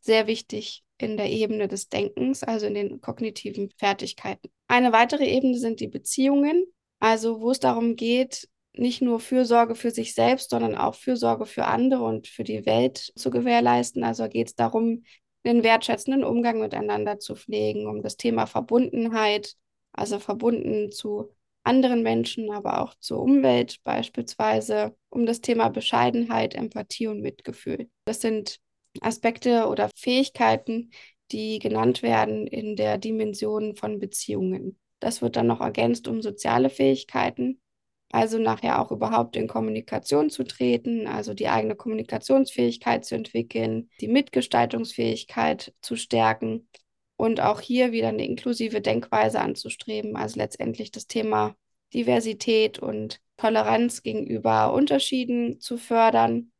sehr 0.00 0.26
wichtig 0.26 0.84
in 0.98 1.16
der 1.16 1.30
Ebene 1.30 1.68
des 1.68 1.88
Denkens, 1.88 2.42
also 2.42 2.66
in 2.66 2.74
den 2.74 3.00
kognitiven 3.00 3.70
Fertigkeiten. 3.76 4.50
Eine 4.66 4.92
weitere 4.92 5.26
Ebene 5.26 5.56
sind 5.58 5.80
die 5.80 5.88
Beziehungen, 5.88 6.64
also 6.98 7.40
wo 7.40 7.50
es 7.52 7.60
darum 7.60 7.94
geht, 7.94 8.48
nicht 8.72 9.02
nur 9.02 9.20
Fürsorge 9.20 9.74
für 9.74 9.90
sich 9.90 10.14
selbst, 10.14 10.50
sondern 10.50 10.76
auch 10.76 10.94
Fürsorge 10.94 11.46
für 11.46 11.64
andere 11.64 12.04
und 12.04 12.28
für 12.28 12.44
die 12.44 12.64
Welt 12.66 13.12
zu 13.16 13.30
gewährleisten. 13.30 14.04
Also 14.04 14.28
geht 14.28 14.48
es 14.48 14.54
darum, 14.54 15.04
einen 15.44 15.62
wertschätzenden 15.62 16.24
Umgang 16.24 16.60
miteinander 16.60 17.18
zu 17.18 17.34
pflegen, 17.34 17.86
um 17.86 18.02
das 18.02 18.16
Thema 18.16 18.46
Verbundenheit, 18.46 19.54
also 19.92 20.18
verbunden 20.18 20.90
zu 20.90 21.30
anderen 21.64 22.02
Menschen, 22.02 22.50
aber 22.50 22.82
auch 22.82 22.94
zur 22.98 23.20
Umwelt 23.20 23.78
beispielsweise, 23.84 24.96
um 25.10 25.26
das 25.26 25.40
Thema 25.40 25.68
Bescheidenheit, 25.68 26.54
Empathie 26.54 27.08
und 27.08 27.20
Mitgefühl. 27.20 27.90
Das 28.06 28.20
sind 28.20 28.58
Aspekte 29.00 29.66
oder 29.66 29.90
Fähigkeiten, 29.94 30.90
die 31.30 31.58
genannt 31.58 32.02
werden 32.02 32.46
in 32.46 32.74
der 32.74 32.98
Dimension 32.98 33.76
von 33.76 33.98
Beziehungen. 33.98 34.78
Das 34.98 35.20
wird 35.20 35.36
dann 35.36 35.46
noch 35.46 35.60
ergänzt 35.60 36.08
um 36.08 36.22
soziale 36.22 36.70
Fähigkeiten, 36.70 37.60
also 38.10 38.38
nachher 38.38 38.80
auch 38.80 38.90
überhaupt 38.90 39.36
in 39.36 39.48
Kommunikation 39.48 40.30
zu 40.30 40.44
treten, 40.44 41.06
also 41.06 41.34
die 41.34 41.48
eigene 41.48 41.74
Kommunikationsfähigkeit 41.74 43.04
zu 43.04 43.14
entwickeln, 43.14 43.90
die 44.00 44.08
Mitgestaltungsfähigkeit 44.08 45.74
zu 45.82 45.96
stärken 45.96 46.68
und 47.16 47.40
auch 47.40 47.60
hier 47.60 47.92
wieder 47.92 48.08
eine 48.08 48.24
inklusive 48.24 48.80
Denkweise 48.80 49.40
anzustreben, 49.40 50.16
also 50.16 50.38
letztendlich 50.38 50.90
das 50.90 51.06
Thema 51.06 51.54
Diversität 51.92 52.78
und 52.78 53.20
Toleranz 53.36 54.02
gegenüber 54.02 54.72
Unterschieden 54.72 55.60
zu 55.60 55.78
fördern, 55.78 56.52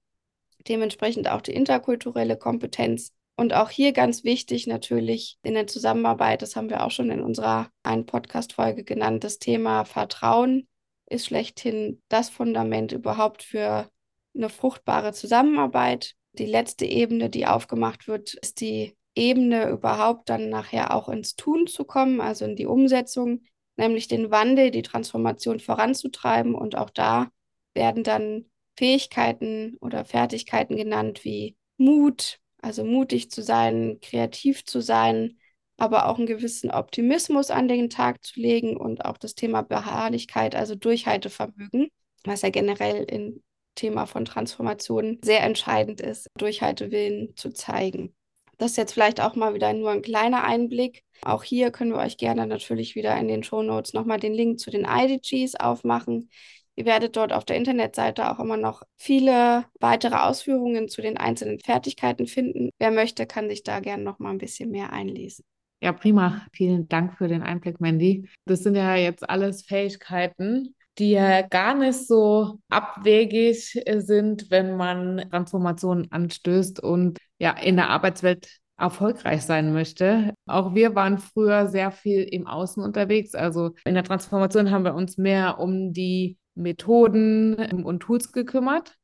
dementsprechend 0.67 1.31
auch 1.31 1.40
die 1.40 1.55
interkulturelle 1.55 2.37
Kompetenz. 2.37 3.12
Und 3.37 3.55
auch 3.55 3.71
hier 3.71 3.93
ganz 3.93 4.25
wichtig 4.25 4.67
natürlich 4.67 5.38
in 5.43 5.55
der 5.55 5.69
Zusammenarbeit, 5.69 6.43
das 6.43 6.57
haben 6.57 6.71
wir 6.71 6.85
auch 6.85 6.90
schon 6.90 7.11
in 7.11 7.23
unserer 7.23 7.71
einen 7.85 8.05
Podcast-Folge 8.05 8.83
genannt, 8.83 9.23
das 9.23 9.38
Thema 9.38 9.85
Vertrauen 9.85 10.67
ist 11.11 11.27
schlechthin 11.27 12.03
das 12.09 12.29
Fundament 12.29 12.93
überhaupt 12.93 13.43
für 13.43 13.91
eine 14.35 14.49
fruchtbare 14.49 15.12
Zusammenarbeit. 15.12 16.15
Die 16.33 16.47
letzte 16.47 16.85
Ebene, 16.87 17.31
die 17.31 17.47
aufgemacht 17.47 18.09
wird, 18.09 18.35
ist 18.35 18.61
die 18.61 18.97
Ebene 19.15 19.69
überhaupt 19.69 20.29
dann 20.29 20.49
nachher 20.49 20.95
auch 20.95 21.09
ins 21.09 21.35
Tun 21.35 21.67
zu 21.67 21.85
kommen, 21.85 22.21
also 22.21 22.45
in 22.45 22.55
die 22.55 22.67
Umsetzung, 22.67 23.43
nämlich 23.77 24.07
den 24.07 24.31
Wandel, 24.31 24.71
die 24.71 24.83
Transformation 24.83 25.61
voranzutreiben. 25.61 26.55
Und 26.55 26.77
auch 26.77 26.91
da 26.91 27.29
werden 27.75 28.05
dann 28.05 28.45
Fähigkeiten 28.77 29.77
oder 29.81 30.05
Fertigkeiten 30.05 30.77
genannt 30.77 31.25
wie 31.25 31.57
Mut, 31.79 32.38
also 32.61 32.85
mutig 32.85 33.31
zu 33.31 33.43
sein, 33.43 33.99
kreativ 34.00 34.65
zu 34.65 34.81
sein, 34.81 35.38
aber 35.78 36.08
auch 36.08 36.18
einen 36.18 36.26
gewissen 36.26 36.70
Optimismus 36.70 37.50
an 37.50 37.68
den 37.68 37.88
Tag 37.88 38.25
zu 38.25 38.38
legen 38.40 38.76
und 38.76 39.04
auch 39.04 39.16
das 39.16 39.35
Thema 39.35 39.62
Beharrlichkeit, 39.62 40.54
also 40.54 40.75
Durchhaltevermögen, 40.75 41.88
was 42.25 42.42
ja 42.42 42.50
generell 42.50 43.04
im 43.04 43.42
Thema 43.76 44.06
von 44.06 44.25
Transformationen 44.25 45.20
sehr 45.23 45.42
entscheidend 45.44 46.00
ist, 46.00 46.28
Durchhaltewillen 46.37 47.37
zu 47.37 47.50
zeigen. 47.50 48.12
Das 48.58 48.73
ist 48.73 48.76
jetzt 48.76 48.92
vielleicht 48.92 49.20
auch 49.20 49.37
mal 49.37 49.54
wieder 49.54 49.73
nur 49.73 49.90
ein 49.90 50.02
kleiner 50.02 50.42
Einblick. 50.42 51.04
Auch 51.23 51.44
hier 51.44 51.70
können 51.70 51.92
wir 51.92 51.99
euch 51.99 52.16
gerne 52.16 52.44
natürlich 52.49 52.97
wieder 52.97 53.16
in 53.16 53.28
den 53.28 53.44
Show 53.44 53.62
Notes 53.62 53.92
nochmal 53.92 54.18
den 54.18 54.35
Link 54.35 54.58
zu 54.58 54.70
den 54.70 54.85
IDGs 54.85 55.54
aufmachen. 55.54 56.28
Ihr 56.75 56.85
werdet 56.85 57.16
dort 57.16 57.32
auf 57.32 57.44
der 57.44 57.56
Internetseite 57.56 58.30
auch 58.30 58.40
immer 58.40 58.56
noch 58.56 58.82
viele 58.97 59.64
weitere 59.78 60.16
Ausführungen 60.16 60.88
zu 60.88 61.02
den 61.02 61.16
einzelnen 61.16 61.61
Fertigkeiten 61.61 62.26
finden. 62.26 62.70
Wer 62.78 62.90
möchte, 62.90 63.26
kann 63.26 63.49
sich 63.49 63.62
da 63.62 63.78
gerne 63.78 64.02
noch 64.02 64.18
mal 64.18 64.30
ein 64.30 64.38
bisschen 64.38 64.70
mehr 64.70 64.92
einlesen. 64.92 65.44
Ja, 65.80 65.92
prima. 65.92 66.42
Vielen 66.52 66.88
Dank 66.88 67.16
für 67.16 67.28
den 67.28 67.42
Einblick, 67.42 67.80
Mandy. 67.80 68.28
Das 68.47 68.62
sind 68.62 68.75
ja 68.75 68.97
jetzt 68.97 69.28
alles 69.28 69.62
Fähigkeiten, 69.62 70.75
die 70.99 71.12
ja 71.12 71.42
gar 71.42 71.75
nicht 71.75 72.06
so 72.06 72.58
abwegig 72.68 73.80
sind, 73.99 74.50
wenn 74.50 74.76
man 74.76 75.25
Transformationen 75.30 76.11
anstößt 76.11 76.80
und 76.80 77.18
ja 77.38 77.52
in 77.52 77.76
der 77.76 77.90
Arbeitswelt 77.90 78.58
erfolgreich 78.76 79.42
sein 79.42 79.73
möchte. 79.73 80.35
Auch 80.47 80.75
wir 80.75 80.94
waren 80.97 81.18
früher 81.18 81.68
sehr 81.68 81.92
viel 81.92 82.23
im 82.23 82.47
Außen 82.47 82.82
unterwegs. 82.82 83.35
Also 83.35 83.75
in 83.85 83.94
der 83.94 84.04
Transformation 84.04 84.70
haben 84.70 84.85
wir 84.85 84.94
uns 84.94 85.16
mehr 85.16 85.61
um 85.61 85.92
die 85.92 86.38
Methoden 86.54 87.54
und 87.85 88.00
Tools 88.00 88.32
gekümmert 88.32 88.98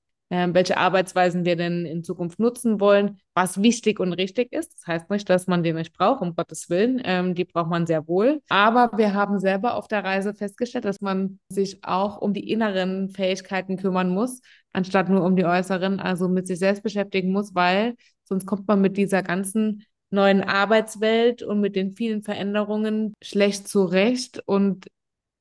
welche 0.53 0.76
Arbeitsweisen 0.76 1.45
wir 1.45 1.57
denn 1.57 1.87
in 1.87 2.03
Zukunft 2.03 2.38
nutzen 2.38 2.81
wollen, 2.81 3.19
was 3.35 3.62
wichtig 3.62 4.00
und 4.00 4.12
richtig 4.12 4.53
ist. 4.53 4.73
Das 4.75 4.87
heißt 4.87 5.11
nicht, 5.11 5.29
dass 5.29 5.47
man 5.47 5.62
die 5.62 5.73
nicht 5.73 5.93
braucht, 5.97 6.23
um 6.23 6.35
Gottes 6.35 6.71
Willen. 6.71 7.00
Ähm, 7.05 7.35
die 7.35 7.45
braucht 7.45 7.71
man 7.71 7.87
sehr 7.87 8.07
wohl. 8.09 8.41
Aber 8.49 8.91
wir 8.97 9.14
haben 9.14 9.38
selber 9.38 9.75
auf 9.75 9.88
der 9.88 10.05
Reise 10.05 10.35
festgestellt, 10.35 10.85
dass 10.85 11.00
man 11.00 11.38
sich 11.49 11.85
auch 11.85 12.19
um 12.21 12.33
die 12.33 12.50
inneren 12.50 13.11
Fähigkeiten 13.11 13.76
kümmern 13.76 14.11
muss, 14.11 14.41
anstatt 14.73 15.09
nur 15.09 15.25
um 15.25 15.37
die 15.37 15.45
äußeren, 15.45 16.00
also 16.00 16.29
mit 16.29 16.47
sich 16.47 16.59
selbst 16.59 16.83
beschäftigen 16.83 17.33
muss, 17.33 17.55
weil 17.55 17.95
sonst 18.25 18.47
kommt 18.47 18.67
man 18.67 18.81
mit 18.81 18.97
dieser 18.97 19.23
ganzen 19.23 19.85
neuen 20.11 20.43
Arbeitswelt 20.43 21.43
und 21.43 21.61
mit 21.61 21.76
den 21.76 21.93
vielen 21.93 22.23
Veränderungen 22.23 23.14
schlecht 23.23 23.69
zurecht 23.69 24.43
und 24.47 24.87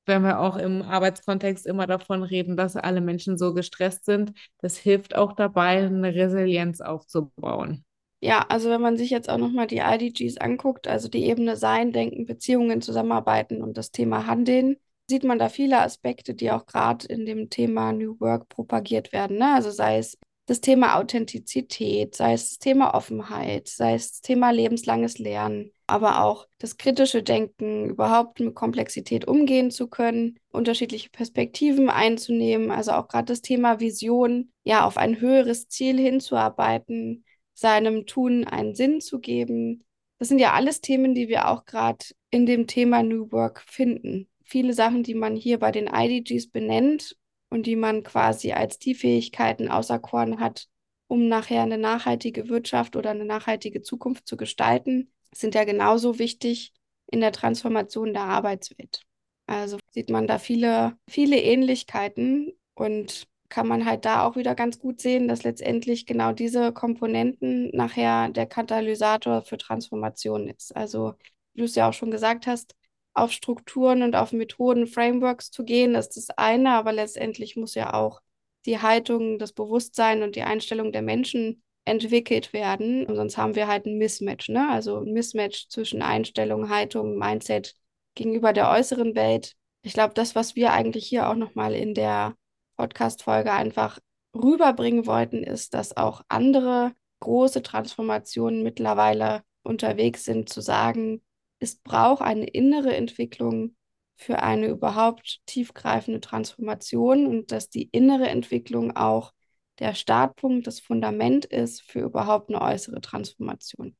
wenn 0.06 0.24
wir 0.24 0.40
auch 0.40 0.58
im 0.58 0.82
Arbeitskontext 0.82 1.66
immer 1.66 1.88
davon 1.88 2.24
reden, 2.24 2.58
dass 2.58 2.76
alle 2.76 3.02
Menschen 3.02 3.38
so 3.38 3.54
gestresst 3.54 4.06
sind, 4.06 4.34
das 4.60 4.78
hilft 4.78 5.16
auch 5.16 5.34
dabei, 5.34 5.86
eine 5.86 6.14
Resilienz 6.14 6.82
aufzubauen. 6.82 7.86
Ja, 8.22 8.46
also 8.48 8.70
wenn 8.70 8.82
man 8.82 8.96
sich 8.96 9.10
jetzt 9.10 9.30
auch 9.30 9.38
nochmal 9.38 9.68
die 9.68 9.80
IDGs 9.80 10.38
anguckt, 10.38 10.88
also 10.88 11.10
die 11.10 11.26
Ebene 11.26 11.58
Sein, 11.58 11.92
Denken, 11.92 12.26
Beziehungen, 12.26 12.82
Zusammenarbeiten 12.82 13.62
und 13.62 13.78
das 13.78 13.92
Thema 13.92 14.28
Handeln, 14.28 14.78
sieht 15.10 15.26
man 15.26 15.40
da 15.40 15.50
viele 15.50 15.82
Aspekte, 15.82 16.34
die 16.34 16.52
auch 16.52 16.66
gerade 16.66 17.06
in 17.08 17.26
dem 17.26 17.50
Thema 17.50 17.92
New 17.92 18.18
Work 18.22 18.48
propagiert 18.48 19.12
werden. 19.12 19.40
Ne? 19.40 19.54
Also 19.54 19.72
sei 19.72 19.98
es 19.98 20.18
das 20.46 20.60
Thema 20.60 20.98
Authentizität, 20.98 22.16
sei 22.16 22.34
es 22.34 22.50
das 22.50 22.60
Thema 22.60 22.94
Offenheit, 22.94 23.70
sei 23.70 23.94
es 23.94 24.12
das 24.12 24.22
Thema 24.22 24.52
lebenslanges 24.52 25.18
Lernen, 25.18 25.72
aber 25.88 26.24
auch 26.24 26.48
das 26.60 26.78
kritische 26.78 27.24
Denken, 27.24 27.90
überhaupt 27.90 28.40
mit 28.42 28.54
Komplexität 28.54 29.26
umgehen 29.26 29.72
zu 29.72 29.88
können, 29.88 30.38
unterschiedliche 30.52 31.10
Perspektiven 31.10 31.90
einzunehmen, 31.90 32.72
also 32.72 32.92
auch 32.92 33.08
gerade 33.08 33.26
das 33.26 33.42
Thema 33.42 33.80
Vision, 33.80 34.52
ja, 34.64 34.86
auf 34.86 34.98
ein 34.98 35.22
höheres 35.22 35.70
Ziel 35.70 35.98
hinzuarbeiten, 35.98 37.24
seinem 37.54 38.06
Tun 38.06 38.46
einen 38.46 38.76
Sinn 38.76 39.00
zu 39.00 39.20
geben. 39.20 39.84
Das 40.20 40.28
sind 40.28 40.40
ja 40.40 40.54
alles 40.54 40.82
Themen, 40.82 41.16
die 41.16 41.30
wir 41.30 41.48
auch 41.48 41.66
gerade 41.66 42.06
in 42.32 42.46
dem 42.46 42.68
Thema 42.68 43.02
New 43.02 43.32
Work 43.32 43.64
finden. 43.66 44.28
Viele 44.44 44.74
Sachen, 44.74 45.04
die 45.04 45.16
man 45.16 45.36
hier 45.36 45.60
bei 45.60 45.72
den 45.72 45.88
IDGs 45.88 46.50
benennt 46.50 47.16
und 47.54 47.68
die 47.68 47.76
man 47.76 48.02
quasi 48.02 48.52
als 48.52 48.80
die 48.80 48.96
Fähigkeiten 48.96 49.70
auserkoren 49.70 50.40
hat, 50.40 50.70
um 51.08 51.28
nachher 51.28 51.62
eine 51.62 51.78
nachhaltige 51.78 52.50
Wirtschaft 52.50 52.96
oder 52.96 53.12
eine 53.12 53.26
nachhaltige 53.26 53.84
Zukunft 53.84 54.28
zu 54.28 54.38
gestalten, 54.38 55.14
sind 55.36 55.54
ja 55.54 55.64
genauso 55.64 56.18
wichtig 56.18 56.74
in 57.12 57.20
der 57.20 57.32
Transformation 57.32 58.12
der 58.12 58.24
Arbeitswelt. 58.24 59.04
Also 59.46 59.78
sieht 59.92 60.10
man 60.10 60.26
da 60.26 60.40
viele, 60.40 60.98
viele 61.08 61.40
Ähnlichkeiten 61.40 62.54
und 62.74 63.28
kann 63.50 63.68
man 63.68 63.86
halt 63.86 64.06
da 64.06 64.26
auch 64.26 64.36
wieder 64.36 64.56
ganz 64.56 64.80
gut 64.80 65.00
sehen, 65.00 65.28
dass 65.28 65.44
letztendlich 65.44 66.08
genau 66.08 66.32
diese 66.32 66.74
Komponenten 66.74 67.70
nachher 67.70 68.30
der 68.30 68.48
Katalysator 68.48 69.44
für 69.44 69.60
Transformation 69.60 70.48
ist. 70.48 70.76
Also, 70.76 71.14
wie 71.54 71.60
du 71.60 71.66
es 71.66 71.76
ja 71.76 71.88
auch 71.88 71.94
schon 71.94 72.10
gesagt 72.10 72.48
hast, 72.48 72.74
auf 73.14 73.32
Strukturen 73.32 74.02
und 74.02 74.16
auf 74.16 74.32
Methoden, 74.32 74.88
Frameworks 74.88 75.52
zu 75.52 75.64
gehen, 75.64 75.96
ist 75.96 76.18
das 76.18 76.30
eine, 76.32 76.72
aber 76.72 76.94
letztendlich 76.94 77.56
muss 77.56 77.76
ja 77.76 77.94
auch 77.94 78.22
die 78.66 78.82
Haltung, 78.82 79.40
das 79.40 79.54
Bewusstsein 79.54 80.24
und 80.24 80.36
die 80.36 80.44
Einstellung 80.44 80.92
der 80.92 81.02
Menschen 81.02 81.62
entwickelt 81.86 82.54
werden. 82.54 83.06
Und 83.06 83.16
sonst 83.16 83.38
haben 83.38 83.56
wir 83.56 83.68
halt 83.68 83.86
ein 83.86 83.98
Mismatch, 83.98 84.50
ne? 84.50 84.70
Also 84.70 85.00
ein 85.00 85.12
Mismatch 85.12 85.68
zwischen 85.70 86.02
Einstellung, 86.02 86.70
Haltung, 86.70 87.18
Mindset 87.18 87.76
gegenüber 88.16 88.54
der 88.54 88.70
äußeren 88.70 89.16
Welt. 89.16 89.54
Ich 89.82 89.94
glaube, 89.94 90.14
das, 90.14 90.34
was 90.34 90.56
wir 90.56 90.72
eigentlich 90.72 91.06
hier 91.06 91.30
auch 91.30 91.36
nochmal 91.36 91.74
in 91.74 91.94
der 91.94 92.36
Podcast-Folge 92.78 93.52
einfach 93.52 94.00
rüberbringen 94.34 95.06
wollten, 95.06 95.44
ist, 95.44 95.74
dass 95.74 95.96
auch 95.98 96.22
andere 96.30 96.94
große 97.20 97.62
Transformationen 97.62 98.64
mittlerweile 98.64 99.44
unterwegs 99.64 100.24
sind, 100.26 100.50
zu 100.50 100.62
sagen, 100.62 101.22
es 101.64 101.78
braucht 101.78 102.22
eine 102.22 102.46
innere 102.46 102.96
Entwicklung 102.96 103.76
für 104.16 104.44
eine 104.44 104.68
überhaupt 104.68 105.40
tiefgreifende 105.46 106.20
Transformation 106.20 107.26
und 107.26 107.52
dass 107.52 107.70
die 107.70 107.90
innere 107.92 108.28
Entwicklung 108.28 108.96
auch 108.96 109.32
der 109.80 109.96
Startpunkt, 109.96 110.68
das 110.68 110.80
Fundament 110.80 111.46
ist 111.46 111.82
für 111.82 112.02
überhaupt 112.02 112.50
eine 112.50 112.62
äußere 112.62 113.02
Transformation. 113.02 113.96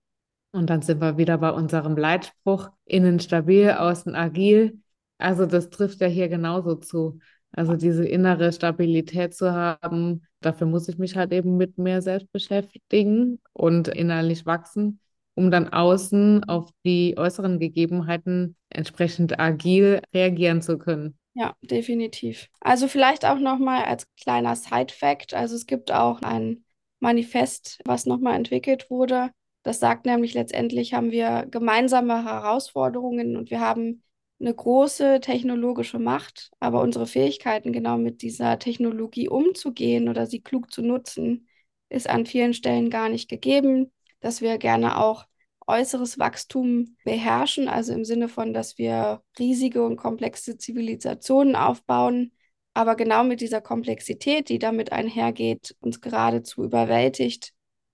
Und 0.52 0.70
dann 0.70 0.84
sind 0.84 1.02
wir 1.02 1.18
wieder 1.18 1.40
bei 1.40 1.50
unserem 1.50 1.98
Leitspruch, 1.98 2.70
innen 2.86 3.20
stabil, 3.20 3.72
außen 3.72 4.14
agil. 4.14 4.80
Also 5.18 5.48
das 5.48 5.72
trifft 5.72 6.00
ja 6.02 6.08
hier 6.08 6.30
genauso 6.30 6.76
zu. 6.76 7.20
Also 7.52 7.76
diese 7.76 8.06
innere 8.06 8.52
Stabilität 8.52 9.34
zu 9.34 9.52
haben, 9.54 10.28
dafür 10.42 10.68
muss 10.68 10.88
ich 10.90 10.98
mich 10.98 11.16
halt 11.16 11.32
eben 11.32 11.58
mit 11.58 11.78
mir 11.78 12.02
selbst 12.02 12.32
beschäftigen 12.32 13.42
und 13.54 13.88
innerlich 13.88 14.46
wachsen, 14.46 15.00
um 15.36 15.52
dann 15.52 15.70
außen 15.70 16.44
auf 16.46 16.70
die 16.86 17.16
äußeren 17.18 17.60
Gegebenheiten 17.60 18.56
entsprechend 18.70 19.40
agil 19.40 20.02
reagieren 20.14 20.62
zu 20.62 20.78
können. 20.78 21.18
Ja, 21.36 21.56
definitiv. 21.62 22.50
Also 22.60 22.88
vielleicht 22.88 23.26
auch 23.26 23.40
nochmal 23.40 23.86
als 23.86 24.08
kleiner 24.22 24.56
Side-Fact. 24.56 25.34
Also 25.34 25.56
es 25.56 25.66
gibt 25.66 25.92
auch 25.92 26.22
ein 26.22 26.64
Manifest, 27.00 27.80
was 27.86 28.06
nochmal 28.06 28.36
entwickelt 28.36 28.90
wurde. 28.90 29.32
Das 29.64 29.80
sagt 29.80 30.06
nämlich 30.06 30.34
letztendlich 30.34 30.94
haben 30.94 31.12
wir 31.12 31.48
gemeinsame 31.50 32.24
Herausforderungen 32.24 33.36
und 33.38 33.50
wir 33.50 33.62
haben 33.62 34.04
eine 34.40 34.54
große 34.54 35.22
technologische 35.22 36.00
Macht, 36.00 36.52
aber 36.60 36.82
unsere 36.82 37.08
Fähigkeiten, 37.08 37.72
genau 37.72 37.98
mit 37.98 38.22
dieser 38.22 38.60
Technologie 38.60 39.30
umzugehen 39.30 40.10
oder 40.10 40.26
sie 40.28 40.42
klug 40.42 40.72
zu 40.72 40.82
nutzen, 40.82 41.48
ist 41.90 42.10
an 42.10 42.26
vielen 42.26 42.54
Stellen 42.54 42.90
gar 42.90 43.08
nicht 43.10 43.30
gegeben, 43.30 43.92
dass 44.24 44.42
wir 44.42 44.58
gerne 44.58 44.98
auch 45.00 45.26
äußeres 45.68 46.18
Wachstum 46.18 46.96
beherrschen, 47.04 47.68
also 47.68 47.94
im 47.94 48.06
Sinne 48.06 48.30
von, 48.30 48.54
dass 48.54 48.78
wir 48.78 49.22
riesige 49.38 49.84
und 49.84 49.98
komplexe 49.98 50.58
Zivilisationen 50.58 51.56
aufbauen, 51.56 52.32
aber 52.74 52.96
genau 52.96 53.24
mit 53.24 53.42
dieser 53.42 53.62
Komplexität, 53.62 54.50
die 54.50 54.60
damit 54.60 54.92
einhergeht, 54.92 55.76
uns 55.80 56.02
geradezu 56.02 56.64
überwältigt 56.64 57.54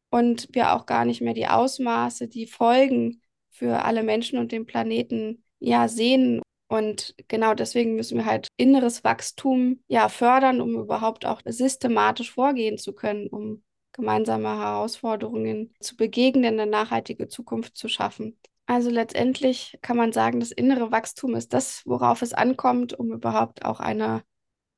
und 0.09 0.47
wir 0.51 0.73
auch 0.73 0.85
gar 0.85 1.05
nicht 1.05 1.21
mehr 1.21 1.33
die 1.33 1.47
Ausmaße, 1.47 2.27
die 2.27 2.47
Folgen 2.47 3.21
für 3.49 3.83
alle 3.83 4.03
Menschen 4.03 4.39
und 4.39 4.51
den 4.51 4.65
Planeten 4.65 5.43
ja 5.59 5.87
sehen. 5.87 6.41
Und 6.67 7.15
genau 7.27 7.55
deswegen 7.55 7.95
müssen 7.95 8.17
wir 8.17 8.25
halt 8.25 8.47
inneres 8.55 9.03
Wachstum 9.03 9.81
ja 9.87 10.07
fördern, 10.07 10.61
um 10.61 10.75
überhaupt 10.75 11.25
auch 11.25 11.41
systematisch 11.45 12.31
vorgehen 12.31 12.77
zu 12.77 12.93
können, 12.93 13.27
um 13.27 13.63
gemeinsame 13.99 14.57
Herausforderungen 14.57 15.73
zu 15.79 15.95
begegnen, 15.95 16.59
eine 16.59 16.69
nachhaltige 16.69 17.27
Zukunft 17.27 17.77
zu 17.77 17.89
schaffen. 17.89 18.37
Also 18.65 18.89
letztendlich 18.89 19.77
kann 19.81 19.97
man 19.97 20.11
sagen, 20.11 20.39
das 20.39 20.51
innere 20.51 20.91
Wachstum 20.91 21.35
ist 21.35 21.53
das, 21.53 21.81
worauf 21.85 22.21
es 22.21 22.33
ankommt, 22.33 22.97
um 22.97 23.11
überhaupt 23.11 23.65
auch 23.65 23.79
eine 23.79 24.21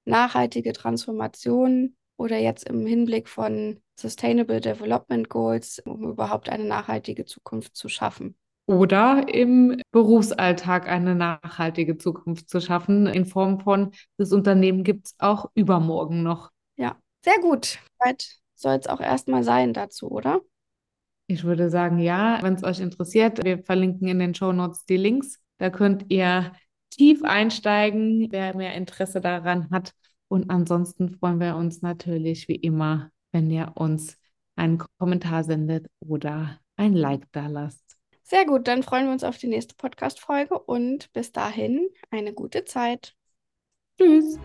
nachhaltige 0.05 0.73
Transformation 0.73 1.95
oder 2.17 2.37
jetzt 2.37 2.67
im 2.67 2.85
Hinblick 2.85 3.27
von 3.27 3.81
Sustainable 3.99 4.61
Development 4.61 5.29
Goals, 5.29 5.79
um 5.85 6.09
überhaupt 6.09 6.49
eine 6.49 6.63
nachhaltige 6.63 7.25
Zukunft 7.25 7.75
zu 7.75 7.89
schaffen. 7.89 8.35
Oder 8.65 9.25
im 9.27 9.81
Berufsalltag 9.91 10.87
eine 10.87 11.13
nachhaltige 11.13 11.97
Zukunft 11.97 12.49
zu 12.49 12.61
schaffen, 12.61 13.07
in 13.07 13.25
Form 13.25 13.59
von, 13.59 13.91
das 14.17 14.31
Unternehmen 14.31 14.83
gibt 14.83 15.07
es 15.07 15.15
auch 15.19 15.51
übermorgen 15.53 16.23
noch. 16.23 16.51
Ja, 16.77 16.95
sehr 17.23 17.39
gut. 17.39 17.79
Zeit 18.01 18.40
soll 18.61 18.75
es 18.75 18.87
auch 18.87 19.01
erstmal 19.01 19.43
sein 19.43 19.73
dazu, 19.73 20.09
oder? 20.09 20.41
Ich 21.27 21.43
würde 21.43 21.69
sagen, 21.69 21.99
ja, 21.99 22.39
wenn 22.41 22.55
es 22.55 22.63
euch 22.63 22.79
interessiert, 22.79 23.43
wir 23.43 23.63
verlinken 23.63 24.07
in 24.07 24.19
den 24.19 24.35
Show 24.35 24.51
Notes 24.51 24.85
die 24.85 24.97
Links. 24.97 25.39
Da 25.57 25.69
könnt 25.69 26.05
ihr 26.09 26.53
tief 26.89 27.23
einsteigen, 27.23 28.27
wer 28.31 28.55
mehr 28.55 28.75
Interesse 28.75 29.21
daran 29.21 29.69
hat. 29.71 29.93
Und 30.27 30.49
ansonsten 30.49 31.09
freuen 31.09 31.39
wir 31.39 31.55
uns 31.55 31.81
natürlich 31.81 32.47
wie 32.47 32.55
immer, 32.55 33.11
wenn 33.31 33.49
ihr 33.49 33.71
uns 33.75 34.17
einen 34.55 34.81
Kommentar 34.97 35.43
sendet 35.43 35.87
oder 35.99 36.59
ein 36.75 36.93
Like 36.93 37.25
da 37.31 37.47
lasst. 37.47 37.97
Sehr 38.23 38.45
gut, 38.45 38.67
dann 38.67 38.83
freuen 38.83 39.05
wir 39.05 39.11
uns 39.11 39.23
auf 39.23 39.37
die 39.37 39.47
nächste 39.47 39.75
Podcast-Folge 39.75 40.57
und 40.57 41.11
bis 41.11 41.31
dahin 41.31 41.89
eine 42.11 42.33
gute 42.33 42.63
Zeit. 42.65 43.13
Tschüss. 43.97 44.39